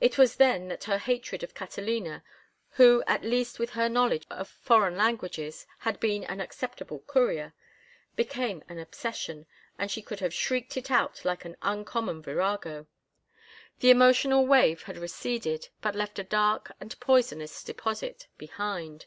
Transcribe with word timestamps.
It 0.00 0.16
was 0.16 0.36
then 0.36 0.68
that 0.68 0.84
her 0.84 0.96
hatred 0.96 1.42
of 1.42 1.52
Catalina—who 1.52 3.04
at 3.06 3.22
least 3.22 3.58
with 3.58 3.68
her 3.72 3.90
knowledge 3.90 4.26
of 4.30 4.48
foreign 4.48 4.96
languages 4.96 5.66
had 5.80 6.00
been 6.00 6.24
an 6.24 6.40
acceptable 6.40 7.00
courier—became 7.00 8.64
an 8.70 8.78
obsession, 8.78 9.44
and 9.78 9.90
she 9.90 10.00
could 10.00 10.20
have 10.20 10.32
shrieked 10.32 10.78
it 10.78 10.90
out 10.90 11.26
like 11.26 11.44
any 11.44 11.84
common 11.84 12.22
virago. 12.22 12.86
The 13.80 13.90
emotional 13.90 14.46
wave 14.46 14.84
had 14.84 14.96
receded, 14.96 15.68
but 15.82 15.94
left 15.94 16.18
a 16.18 16.24
dark 16.24 16.72
and 16.80 16.98
poisonous 16.98 17.62
deposit 17.62 18.28
behind. 18.38 19.04